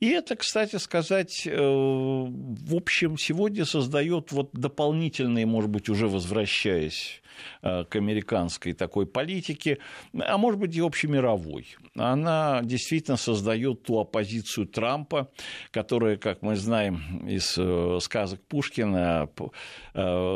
[0.00, 7.22] И это, кстати сказать, э, в общем, сегодня создает вот дополнительные, может быть, уже возвращаясь
[7.22, 9.78] э, к американской такой политике,
[10.18, 11.76] а может быть и общемировой.
[11.96, 15.30] Она действительно создает ту оппозицию Трампа,
[15.70, 19.28] которая, как мы знаем из э, сказок Пушкина,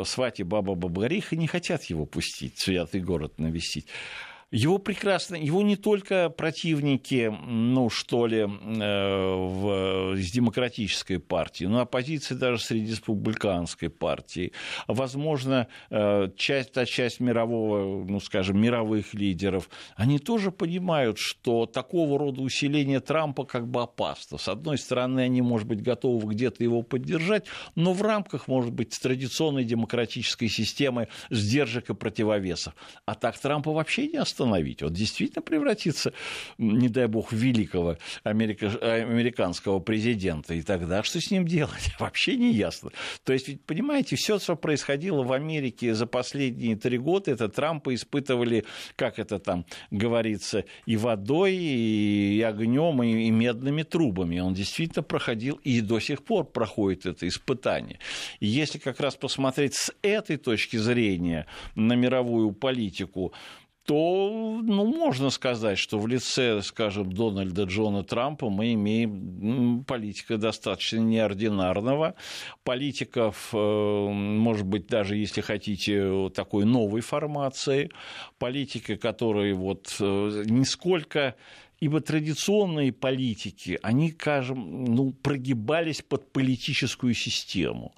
[0.05, 3.87] свати Баба Бабариха не хотят его пустить, святый город навестить.
[4.49, 11.81] Его прекрасно, его не только противники, ну, что ли, э, в, из демократической партии, но
[11.81, 14.53] оппозиция даже среди республиканской партии.
[14.87, 22.17] Возможно, э, часть, та часть мирового, ну, скажем, мировых лидеров, они тоже понимают, что такого
[22.17, 24.37] рода усиление Трампа как бы опасно.
[24.37, 28.97] С одной стороны, они, может быть, готовы где-то его поддержать, но в рамках, может быть,
[28.97, 32.73] традиционной демократической системы сдержек и противовесов.
[33.05, 34.81] А так Трампа вообще не остановится остановить.
[34.81, 36.13] Вот действительно превратиться,
[36.57, 38.67] не дай бог, в великого америка...
[38.67, 40.53] американского президента.
[40.53, 41.91] И тогда что с ним делать?
[41.99, 42.91] Вообще не ясно.
[43.23, 47.95] То есть, ведь, понимаете, все, что происходило в Америке за последние три года, это Трампа
[47.95, 54.39] испытывали, как это там говорится, и водой, и огнем, и медными трубами.
[54.39, 57.99] Он действительно проходил и до сих пор проходит это испытание.
[58.39, 63.33] И если как раз посмотреть с этой точки зрения на мировую политику,
[63.87, 70.97] то ну, можно сказать, что в лице, скажем, Дональда Джона Трампа мы имеем политика достаточно
[70.97, 72.15] неординарного,
[72.65, 77.89] политиков, э, может быть, даже, если хотите, такой новой формации,
[78.39, 81.35] политика, которая вот э, нисколько
[81.79, 87.93] Ибо традиционные политики, они, скажем, ну, прогибались под политическую систему.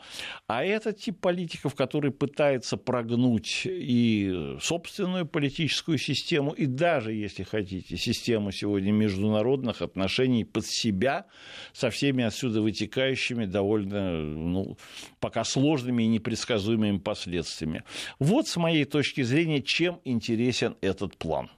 [0.47, 7.95] А этот тип политиков, который пытается прогнуть и собственную политическую систему, и даже, если хотите,
[7.95, 11.25] систему сегодня международных отношений под себя,
[11.71, 14.77] со всеми отсюда вытекающими довольно, ну,
[15.21, 17.83] пока сложными и непредсказуемыми последствиями.
[18.19, 21.49] Вот, с моей точки зрения, чем интересен этот план.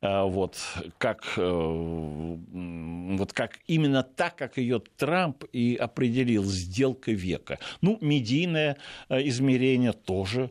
[0.00, 0.56] Вот
[0.98, 7.58] как, вот как именно так, как ее Трамп и определил, сделка века.
[7.80, 8.76] Ну, медийное
[9.08, 10.50] измерение тоже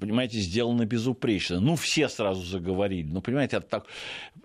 [0.00, 1.60] понимаете, сделано безупречно.
[1.60, 3.08] Ну, все сразу заговорили.
[3.08, 3.86] Ну, понимаете, это так...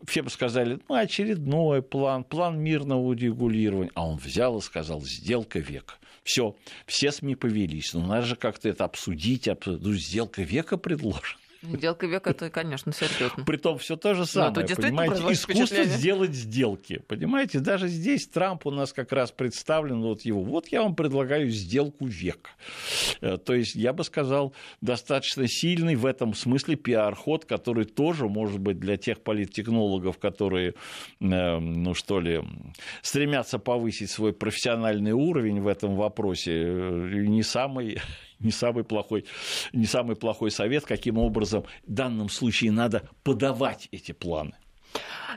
[0.06, 3.91] все бы сказали, ну, очередной план, план мирного урегулирования.
[3.94, 5.96] А он взял и сказал, сделка века.
[6.24, 7.94] Все, все СМИ повелись.
[7.94, 9.48] Ну, надо же как-то это обсудить.
[9.48, 9.82] обсудить.
[9.84, 11.40] Ну, сделка века предложена.
[11.62, 13.45] Сделка века это, конечно, серьезно.
[13.45, 14.65] Притом все то же самое.
[14.67, 17.04] Ну, понимаете, искусство сделать сделки.
[17.08, 20.43] Понимаете, даже здесь Трамп у нас как раз представлен, вот его.
[20.43, 22.50] Вот я вам предлагаю сделку века.
[23.21, 28.60] Э, то есть, я бы сказал, достаточно сильный в этом смысле пиар-ход, который тоже, может
[28.60, 30.74] быть, для тех политтехнологов, которые,
[31.19, 32.41] э, ну что ли,
[33.04, 38.00] стремятся повысить свой профессиональный уровень в этом вопросе, э, не самый
[38.43, 39.25] не самый плохой,
[39.73, 44.54] не самый плохой совет, каким образом в данном случае надо подавать эти планы.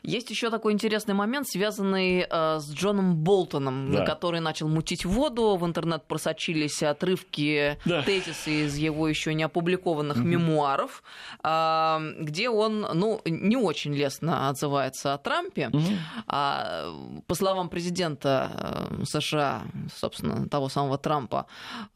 [0.02, 4.04] Есть еще такой интересный момент, связанный э, с Джоном Болтоном, да.
[4.04, 5.57] который начал мутить воду.
[5.57, 8.02] В интернет просочились отрывки, да.
[8.02, 10.26] тезисы из его еще не опубликованных угу.
[10.26, 11.02] мемуаров,
[11.42, 15.68] э, где он, ну, не очень лестно отзывается о Трампе.
[15.68, 15.83] Угу.
[16.26, 16.87] А,
[17.26, 19.62] по словам президента э, США,
[19.94, 21.46] собственно, того самого Трампа,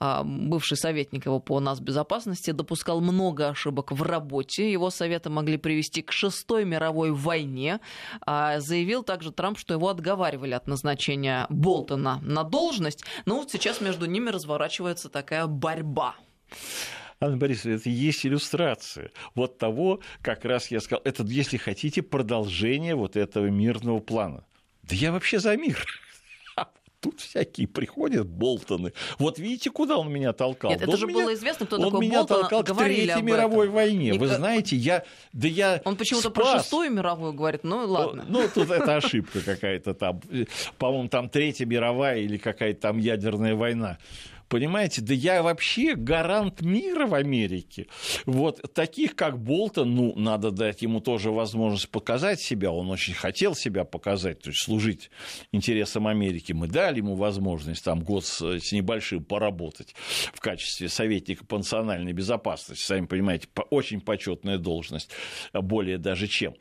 [0.00, 4.70] э, бывший советник его по нас безопасности допускал много ошибок в работе.
[4.70, 7.80] Его советы могли привести к шестой мировой войне.
[8.22, 13.04] А, заявил также Трамп, что его отговаривали от назначения Болтона на должность.
[13.26, 16.14] Но вот сейчас между ними разворачивается такая борьба.
[17.20, 22.02] Анна Борисовна, это и есть иллюстрация вот того, как раз я сказал, это, если хотите,
[22.02, 24.44] продолжение вот этого мирного плана.
[24.82, 25.84] Да я вообще за мир.
[27.00, 28.92] Тут всякие приходят Болтоны.
[29.18, 30.70] Вот видите, куда он меня толкал?
[30.70, 32.40] Нет, это же меня, было известно, кто он такой меня Болтон.
[32.40, 34.14] толкал к Третьей мировой войне.
[34.14, 35.04] Вы знаете, я...
[35.32, 38.24] Да я он почему-то про Шестую мировую говорит, ну ладно.
[38.28, 40.20] Ну, тут это ошибка какая-то там.
[40.78, 43.98] По-моему, там Третья мировая или какая-то там ядерная война.
[44.48, 47.86] Понимаете, да я вообще гарант мира в Америке.
[48.24, 52.70] Вот таких, как Болтон, ну, надо дать ему тоже возможность показать себя.
[52.70, 55.10] Он очень хотел себя показать, то есть служить
[55.52, 56.52] интересам Америки.
[56.52, 59.94] Мы дали ему возможность там год с, с небольшим поработать
[60.32, 62.84] в качестве советника по национальной безопасности.
[62.84, 65.10] Сами понимаете, очень почетная должность,
[65.52, 66.54] более даже чем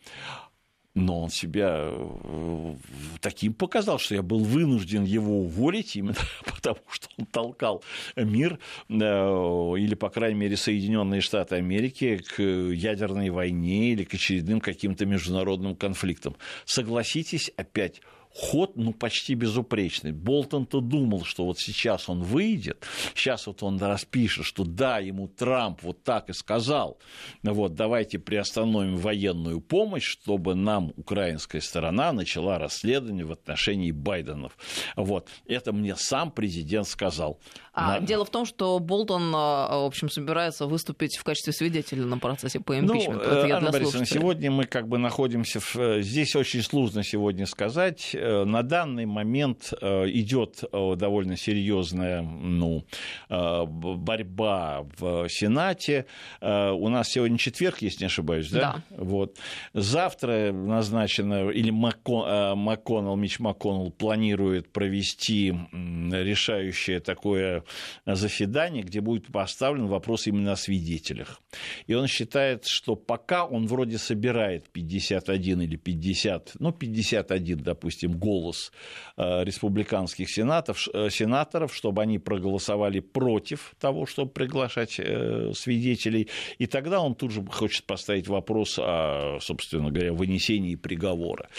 [0.97, 2.75] но он себя э,
[3.21, 7.83] таким показал, что я был вынужден его уволить именно потому, что он толкал
[8.15, 14.59] мир, э, или, по крайней мере, Соединенные Штаты Америки к ядерной войне или к очередным
[14.59, 16.35] каким-то международным конфликтам.
[16.65, 18.01] Согласитесь, опять
[18.37, 20.11] ход ну, почти безупречный.
[20.11, 25.81] Болтон-то думал, что вот сейчас он выйдет, сейчас вот он распишет, что да, ему Трамп
[25.81, 26.99] вот так и сказал,
[27.41, 34.55] вот давайте приостановим военную помощь, чтобы нам украинская сторона начала расследование в отношении Байденов.
[34.95, 35.27] Вот.
[35.47, 37.39] Это мне сам президент сказал.
[37.73, 38.05] А на...
[38.05, 42.59] дело в том, что Болтон, а, в общем, собирается выступить в качестве свидетеля на процессе
[42.59, 43.23] по импичменту.
[43.23, 45.75] Ну, Анна Борисовна, сегодня мы как бы находимся в...
[45.75, 48.15] Э, здесь очень сложно сегодня сказать.
[48.27, 52.85] Э, на данный момент э, идет довольно серьезная ну,
[53.29, 56.05] борьба в Сенате.
[56.41, 58.83] У нас сегодня четверг, если не ошибаюсь, да?
[58.89, 59.03] Да.
[59.03, 59.37] Вот.
[59.73, 67.63] Завтра назначено, или МакКоннелл, Мич МакКоннелл планирует провести решающее такое
[68.05, 71.41] заседание, где будет поставлен вопрос именно о свидетелях.
[71.85, 78.71] И он считает, что пока он вроде собирает 51 или 50, ну, 51, допустим, голос
[79.17, 86.29] э, республиканских сенатов, э, сенаторов, чтобы они проголосовали против того, чтобы приглашать э, свидетелей.
[86.57, 91.49] И тогда он тут же хочет поставить вопрос о, собственно говоря, вынесении приговора.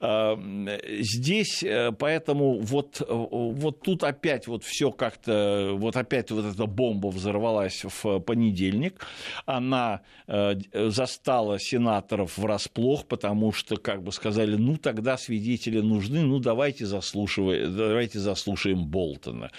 [0.00, 1.64] Здесь
[1.98, 8.20] поэтому вот, вот тут опять вот все как-то вот опять вот эта бомба взорвалась в
[8.20, 9.04] понедельник,
[9.44, 10.02] она
[10.72, 18.18] застала сенаторов врасплох, потому что, как бы сказали, ну тогда свидетели нужны, ну давайте, давайте
[18.18, 19.50] заслушаем Болтона.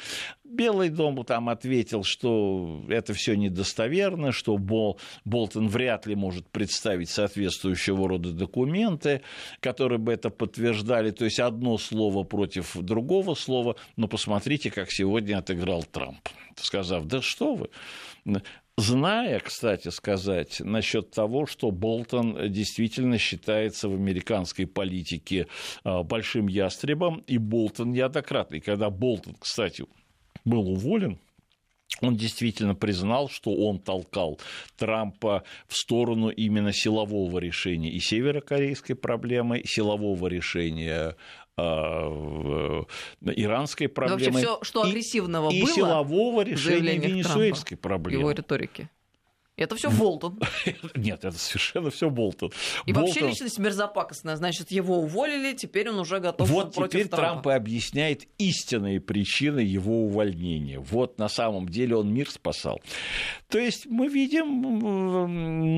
[0.43, 7.09] Белый дом там ответил, что это все недостоверно, что Бол, Болтон вряд ли может представить
[7.09, 9.21] соответствующего рода документы,
[9.59, 11.11] которые бы это подтверждали.
[11.11, 13.75] То есть одно слово против другого слова.
[13.95, 17.69] Но посмотрите, как сегодня отыграл Трамп, сказав, да что вы,
[18.79, 25.47] зная, кстати сказать, насчет того, что Болтон действительно считается в американской политике
[25.83, 28.55] а, большим ястребом, и Болтон неоднократно.
[28.55, 29.85] И когда Болтон, кстати,
[30.45, 31.19] был уволен,
[32.01, 34.39] он действительно признал, что он толкал
[34.77, 41.15] Трампа в сторону именно силового решения и северокорейской проблемы, силового решения
[43.21, 44.31] иранской проблемы.
[44.31, 48.21] Вообще все, что агрессивного и, было и силового решения венесуэльской проблемы.
[48.21, 48.89] Его риторики.
[49.59, 50.39] Это все Болтон.
[50.95, 52.51] Нет, это совершенно все Болтон.
[52.85, 53.09] И Болтон...
[53.09, 54.37] вообще личность мерзопакостная.
[54.37, 57.43] Значит, его уволили, теперь он уже готов вот против теперь Трампа.
[57.43, 60.79] Трамп и объясняет истинные причины его увольнения.
[60.79, 62.79] Вот на самом деле он мир спасал.
[63.49, 64.61] То есть мы видим,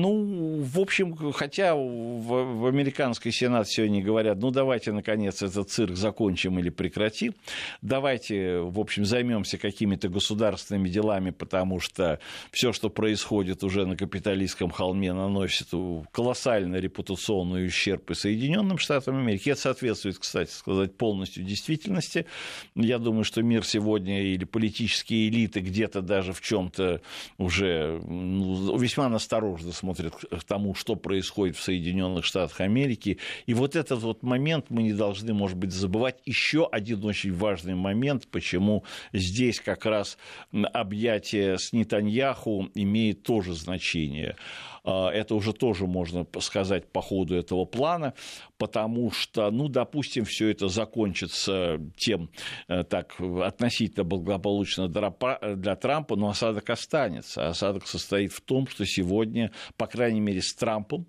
[0.00, 5.96] ну, в общем, хотя в, в американской сенат сегодня говорят, ну, давайте, наконец, этот цирк
[5.96, 7.34] закончим или прекратим,
[7.80, 12.20] давайте, в общем, займемся какими-то государственными делами, потому что
[12.52, 15.68] все, что происходит уже на капиталистском холме, наносит
[16.12, 19.50] колоссальный репутационный ущерб и Соединенным Штатам Америки.
[19.50, 22.26] Это соответствует, кстати сказать, полностью действительности.
[22.74, 27.00] Я думаю, что мир сегодня или политические элиты где-то даже в чем-то
[27.38, 33.18] уже уже ну, весьма настороженно смотрят к тому, что происходит в Соединенных Штатах Америки.
[33.46, 36.16] И вот этот вот момент мы не должны, может быть, забывать.
[36.24, 40.18] Еще один очень важный момент, почему здесь как раз
[40.52, 44.36] объятие с Нетаньяху имеет тоже значение.
[44.84, 48.14] А, это уже тоже можно сказать по ходу этого плана,
[48.58, 52.30] потому что, ну, допустим, все это закончится тем,
[52.68, 57.48] э, так, относительно благополучно для Трампа, но осадок останется.
[57.48, 61.06] Осадок состоит в том, что сегодня, по крайней мере, с Трампом,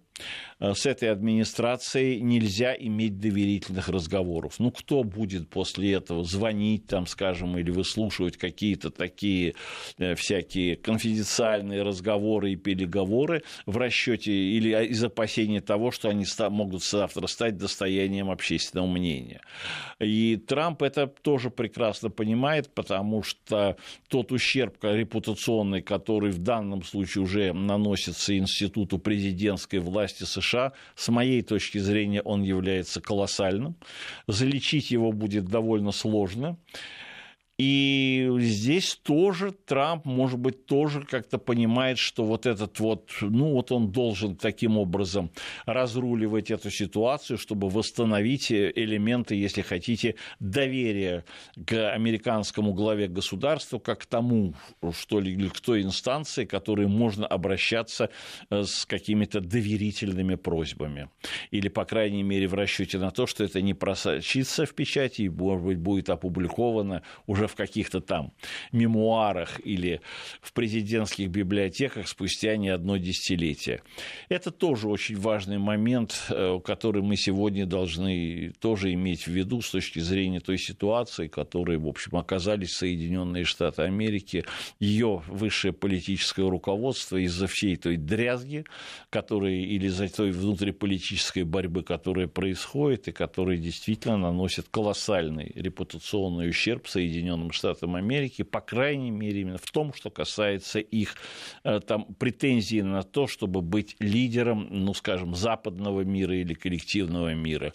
[0.60, 4.56] Э, с этой администрацией нельзя иметь доверительных разговоров.
[4.60, 9.56] Ну, кто будет после этого звонить, там, скажем, или выслушивать какие-то такие
[9.98, 16.84] э, всякие конфиденциальные разговоры и переговоры в расчете или из опасения того, что они могут
[16.84, 19.42] завтра стать достоянием общественного мнения.
[20.00, 23.78] И Трамп это тоже прекрасно понимает, потому что
[24.10, 31.42] тот ущерб репутационный, который в данном случае уже наносится институту президентской власти США, с моей
[31.42, 33.76] точки зрения, он является колоссальным.
[34.28, 36.58] Залечить его будет довольно сложно.
[37.60, 43.72] И здесь тоже Трамп, может быть, тоже как-то понимает, что вот этот вот, ну вот
[43.72, 45.32] он должен таким образом
[45.68, 51.26] разруливать эту ситуацию, чтобы восстановить элементы, если хотите, доверия
[51.66, 54.56] к американскому главе государства, как к тому,
[54.92, 58.10] что ли, к той инстанции, к которой можно обращаться
[58.50, 61.10] э, с какими-то доверительными просьбами.
[61.52, 65.30] Или, по крайней мере, в расчете на то, что это не просочится в печати и,
[65.30, 68.32] может быть, будет опубликовано уже уже в каких-то там
[68.72, 70.02] мемуарах или
[70.42, 73.82] в президентских библиотеках спустя не одно десятилетие.
[74.30, 79.72] Это тоже очень важный момент, э, который мы сегодня должны тоже иметь в виду с
[79.72, 84.46] точки зрения той ситуации, которой, в общем, оказались Соединенные Штаты Америки,
[84.80, 88.64] ее высшее политическое руководство из-за всей той дрязги,
[89.10, 96.88] которая или из-за той внутриполитической борьбы, которая происходит и которая действительно наносит колоссальный репутационный ущерб
[96.88, 101.16] Соединенным Соединенным Штатам Америки, по крайней мере, именно в том, что касается их
[101.64, 107.74] э, там, претензий на то, чтобы быть лидером, ну, скажем, западного мира или коллективного мира.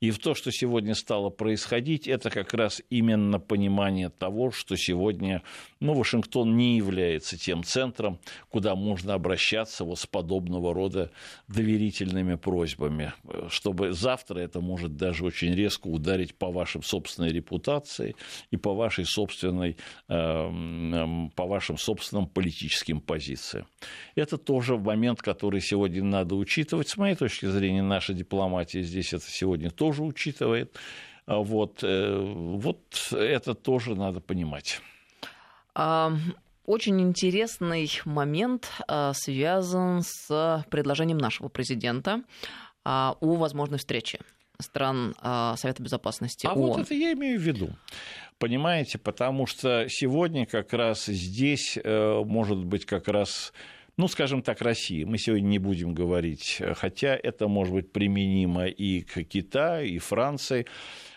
[0.00, 5.42] И в то, что сегодня стало происходить, это как раз именно понимание того, что сегодня
[5.80, 8.18] ну, Вашингтон не является тем центром,
[8.50, 11.10] куда можно обращаться вот с подобного рода
[11.48, 13.12] доверительными просьбами,
[13.48, 18.14] чтобы завтра это может даже очень резко ударить по вашим собственной репутации
[18.50, 19.76] и по вашей вашей собственной,
[20.08, 23.66] эм, эм, по вашим собственным политическим позициям.
[24.14, 26.88] Это тоже момент, который сегодня надо учитывать.
[26.88, 30.76] С моей точки зрения, наша дипломатия здесь это сегодня тоже учитывает.
[31.26, 34.80] А вот, э, вот это тоже надо понимать.
[36.66, 42.22] Очень интересный момент а, связан с предложением нашего президента
[42.84, 44.18] а, о возможной встрече
[44.62, 45.14] стран
[45.56, 46.60] Совета Безопасности а ООН.
[46.60, 47.70] вот это я имею в виду.
[48.38, 53.52] Понимаете, потому что сегодня как раз здесь э, может быть как раз
[53.96, 55.04] ну, скажем так, России.
[55.04, 60.64] Мы сегодня не будем говорить, хотя это может быть применимо и к Китаю, и Франции.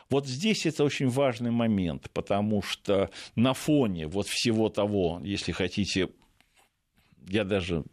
[0.09, 6.09] Вот здесь это очень важный момент, потому что на фоне вот всего того, если хотите,
[7.27, 7.83] я даже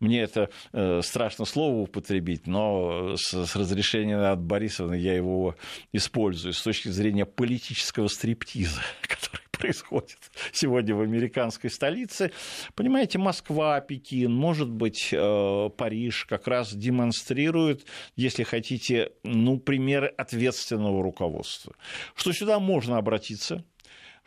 [0.00, 5.56] мне это э, страшно слово употребить, но с, с разрешения от Борисовны я его
[5.92, 10.18] использую с точки зрения политического стриптиза, который происходит
[10.52, 12.30] сегодня в американской столице.
[12.74, 17.84] Понимаете, Москва, Пекин, может быть, э, Париж как раз демонстрируют,
[18.16, 21.74] если хотите, ну, примеры ответственного руководства.
[22.14, 23.64] Что сюда можно обратиться,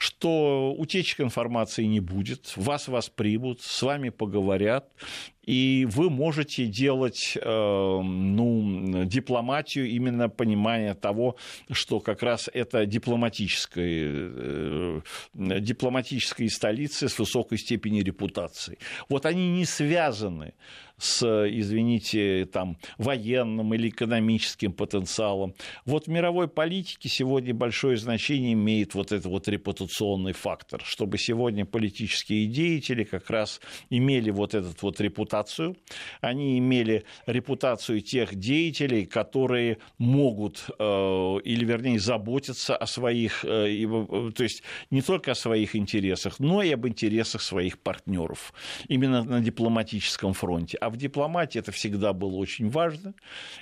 [0.01, 4.89] что утечек информации не будет, вас воспримут, с вами поговорят,
[5.45, 11.35] и вы можете делать э, ну, дипломатию, именно понимая того,
[11.71, 15.01] что как раз это дипломатическая, э,
[15.35, 18.79] дипломатическая столица с высокой степенью репутации.
[19.07, 20.55] Вот они не связаны
[21.01, 25.55] с, извините, там, военным или экономическим потенциалом.
[25.85, 31.65] Вот в мировой политике сегодня большое значение имеет вот этот вот репутационный фактор, чтобы сегодня
[31.65, 35.75] политические деятели как раз имели вот эту вот репутацию,
[36.21, 40.83] они имели репутацию тех деятелей, которые могут, э,
[41.43, 43.87] или вернее, заботиться о своих, э,
[44.35, 48.53] то есть не только о своих интересах, но и об интересах своих партнеров,
[48.87, 50.77] именно на дипломатическом фронте.
[50.77, 53.13] А в дипломатии это всегда было очень важно.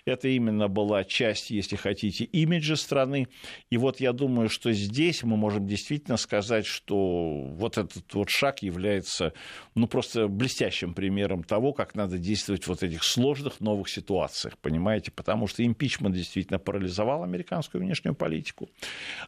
[0.05, 3.27] Это именно была часть, если хотите, имиджа страны.
[3.69, 8.61] И вот я думаю, что здесь мы можем действительно сказать, что вот этот вот шаг
[8.61, 9.33] является
[9.75, 15.11] ну, просто блестящим примером того, как надо действовать в вот этих сложных новых ситуациях, понимаете?
[15.11, 18.69] Потому что импичмент действительно парализовал американскую внешнюю политику.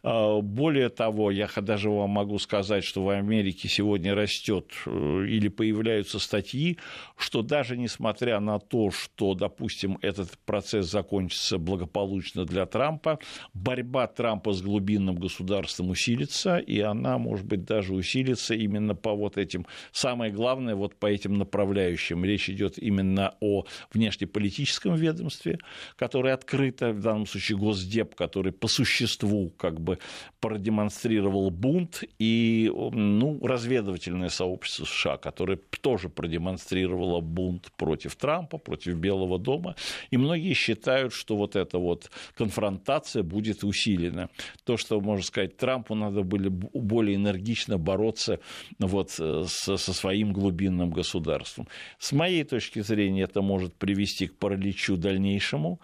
[0.04, 5.48] А, более того, я даже вам могу сказать, что в Америке сегодня растет э, или
[5.48, 6.78] появляются статьи,
[7.18, 13.20] что даже не несмотря на то, что, допустим, этот процесс закончится благополучно для Трампа,
[13.54, 19.38] борьба Трампа с глубинным государством усилится, и она, может быть, даже усилится именно по вот
[19.38, 22.24] этим, самое главное, вот по этим направляющим.
[22.24, 25.60] Речь идет именно о внешнеполитическом ведомстве,
[25.98, 30.00] которое открыто, в данном случае Госдеп, который по существу как бы
[30.40, 39.40] продемонстрировал бунт, и ну, разведывательное сообщество США, которое тоже продемонстрировало бунт против Трампа, против Белого
[39.40, 39.76] дома.
[40.12, 44.30] И многие считают, что вот эта вот конфронтация будет усилена.
[44.66, 48.40] То, что, можно сказать, Трампу надо было более энергично бороться
[48.78, 51.68] вот э, со, со своим глубинным государством.
[51.98, 55.80] С моей точки зрения, это может привести к параличу дальнейшему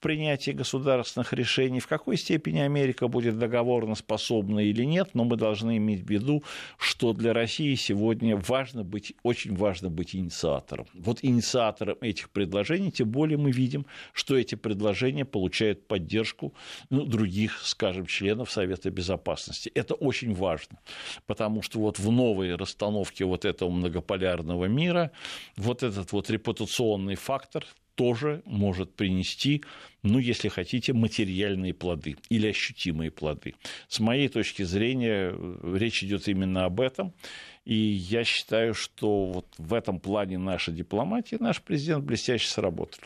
[0.00, 5.36] в принятии государственных решений, в какой степени Америка будет договорно способна или нет, но мы
[5.36, 6.42] должны иметь в виду,
[6.78, 10.86] что для России сегодня важно быть, очень важно быть инициатором.
[10.94, 13.84] Вот инициатором этих предложений, тем более мы видим,
[14.14, 16.54] что эти предложения получают поддержку
[16.88, 19.70] ну, других, скажем, членов Совета Безопасности.
[19.74, 20.78] Это очень важно,
[21.26, 25.10] потому что вот в новой расстановке вот этого многополярного мира
[25.58, 27.66] вот этот вот репутационный фактор
[28.00, 29.62] тоже может принести,
[30.02, 33.54] ну, если хотите, материальные плоды или ощутимые плоды.
[33.88, 37.12] С моей точки зрения, речь идет именно об этом.
[37.66, 43.04] И я считаю, что вот в этом плане наша дипломатия, наш президент блестяще сработали.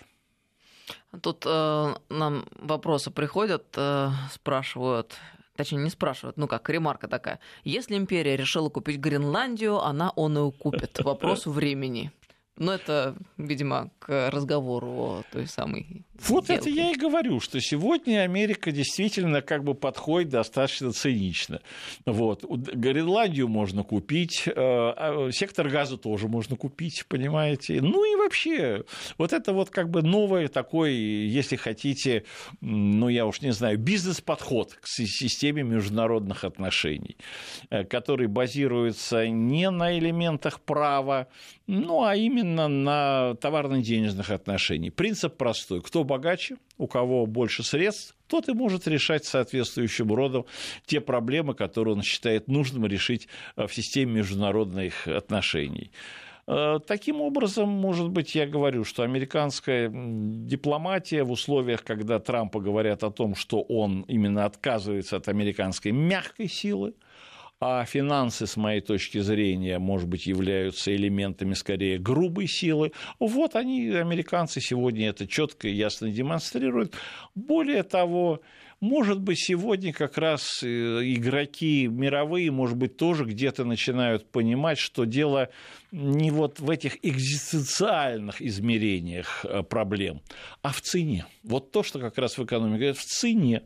[1.21, 5.17] Тут э, нам вопросы приходят, э, спрашивают,
[5.57, 7.41] точнее не спрашивают, ну как, ремарка такая.
[7.65, 11.01] Если империя решила купить Гренландию, она он и купит.
[11.05, 12.13] Вопрос времени.
[12.57, 16.61] Но это, видимо, к разговору о той самой вот сделки.
[16.61, 21.61] это я и говорю, что сегодня Америка действительно как бы подходит достаточно цинично.
[22.07, 22.45] Вот.
[22.45, 27.81] Гренландию можно купить, э, а сектор газа тоже можно купить, понимаете.
[27.81, 28.85] Ну и вообще,
[29.19, 32.25] вот это вот как бы новый такой, если хотите,
[32.61, 37.17] ну я уж не знаю, бизнес-подход к системе международных отношений,
[37.71, 41.27] э, который базируется не на элементах права,
[41.67, 44.95] ну а именно на товарно-денежных отношениях.
[44.95, 45.83] Принцип простой.
[45.83, 50.47] Кто богаче, у кого больше средств, тот и может решать соответствующим родом
[50.87, 55.91] те проблемы, которые он считает нужным решить э, в системе международных отношений.
[56.47, 63.03] Э, таким образом, может быть, я говорю, что американская дипломатия в условиях, когда Трампа говорят
[63.03, 66.95] о том, что он именно отказывается от американской мягкой силы,
[67.67, 72.93] а финансы, с моей точки зрения, может быть, являются элементами скорее грубой силы.
[73.19, 76.93] Вот они, американцы, сегодня это четко и ясно демонстрируют.
[77.35, 78.43] Более того,
[78.81, 85.05] может быть, сегодня как раз э, игроки мировые, может быть, тоже где-то начинают понимать, что
[85.05, 85.49] дело
[85.95, 90.23] не вот в этих экзистенциальных измерениях э, проблем,
[90.61, 91.25] а в цене.
[91.45, 93.63] Вот то, что как раз в экономике говорят, в цене.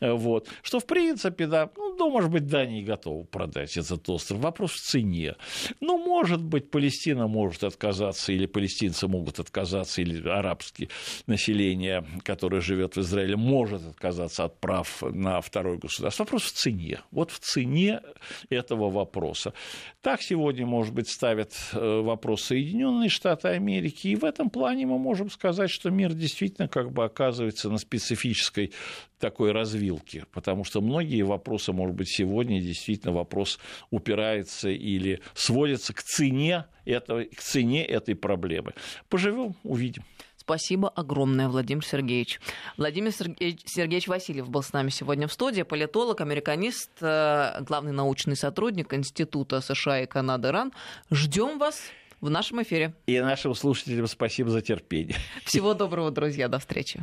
[0.00, 0.46] Э, вот.
[0.62, 4.40] Что, в принципе, да, ну, да, может быть, Дания готова продать этот остров.
[4.40, 5.36] Вопрос в цене.
[5.80, 10.90] Ну, может быть, Палестина может отказаться, или палестинцы могут отказаться, или арабские
[11.26, 16.24] население, которое живет в Израиле, может отказаться от прав на второе государство.
[16.24, 17.00] Вопрос в цене.
[17.10, 18.02] Вот в цене
[18.50, 19.54] этого вопроса.
[20.02, 24.08] Так сегодня, может быть, ставят вопрос Соединенные Штаты Америки.
[24.08, 28.72] И в этом плане мы можем сказать, что мир действительно как бы оказывается на специфической
[29.18, 33.58] такой развилки, потому что многие вопросы, может быть, сегодня действительно вопрос
[33.90, 38.72] упирается или сводится к цене, этого, к цене этой проблемы.
[39.08, 40.04] Поживем, увидим.
[40.50, 42.40] Спасибо огромное, Владимир Сергеевич.
[42.76, 48.34] Владимир Сергеевич, Сергеевич Васильев был с нами сегодня в студии, политолог, американист, э, главный научный
[48.34, 50.72] сотрудник Института США и Канады РАН.
[51.08, 51.80] Ждем вас
[52.20, 52.94] в нашем эфире.
[53.06, 55.14] И нашим слушателям спасибо за терпение.
[55.44, 56.48] Всего доброго, друзья.
[56.48, 57.00] До встречи.